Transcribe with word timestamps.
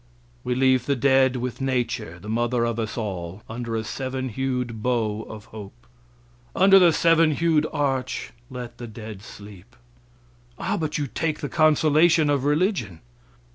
We 0.43 0.55
leave 0.55 0.87
the 0.87 0.95
dead 0.95 1.35
with 1.35 1.61
nature, 1.61 2.17
the 2.19 2.27
mother 2.27 2.65
of 2.65 2.79
us 2.79 2.97
all, 2.97 3.43
under 3.47 3.75
a 3.75 3.83
seven 3.83 4.29
hued 4.29 4.81
bow 4.81 5.21
of 5.29 5.45
hope. 5.53 5.85
Under 6.55 6.79
the 6.79 6.91
seven 6.91 7.33
hued 7.33 7.67
arch 7.71 8.33
let 8.49 8.79
the 8.79 8.87
dead 8.87 9.21
sleep. 9.21 9.75
"Ah, 10.57 10.75
but 10.75 10.97
you 10.97 11.05
take 11.05 11.41
the 11.41 11.49
consolation 11.49 12.31
of 12.31 12.45
religion." 12.45 13.01